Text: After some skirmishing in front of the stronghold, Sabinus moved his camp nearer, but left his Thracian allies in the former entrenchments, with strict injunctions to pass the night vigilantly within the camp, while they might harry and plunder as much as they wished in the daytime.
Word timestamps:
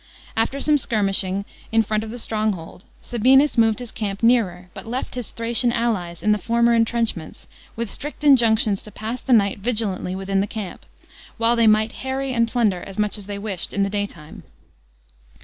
After 0.35 0.59
some 0.59 0.79
skirmishing 0.79 1.45
in 1.71 1.83
front 1.83 2.03
of 2.03 2.09
the 2.09 2.17
stronghold, 2.17 2.85
Sabinus 3.03 3.55
moved 3.55 3.77
his 3.77 3.91
camp 3.91 4.23
nearer, 4.23 4.69
but 4.73 4.87
left 4.87 5.13
his 5.13 5.29
Thracian 5.29 5.71
allies 5.71 6.23
in 6.23 6.31
the 6.31 6.39
former 6.39 6.73
entrenchments, 6.73 7.45
with 7.75 7.87
strict 7.87 8.23
injunctions 8.23 8.81
to 8.81 8.91
pass 8.91 9.21
the 9.21 9.31
night 9.31 9.59
vigilantly 9.59 10.15
within 10.15 10.39
the 10.39 10.47
camp, 10.47 10.87
while 11.37 11.55
they 11.55 11.67
might 11.67 11.91
harry 12.01 12.33
and 12.33 12.47
plunder 12.47 12.81
as 12.81 12.97
much 12.97 13.15
as 13.15 13.27
they 13.27 13.37
wished 13.37 13.73
in 13.73 13.83
the 13.83 13.91
daytime. 13.91 14.41